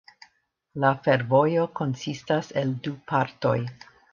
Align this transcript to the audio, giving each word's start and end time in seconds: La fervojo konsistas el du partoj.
La 0.83 0.89
fervojo 1.07 1.67
konsistas 1.81 2.51
el 2.63 2.73
du 2.89 2.95
partoj. 3.13 3.57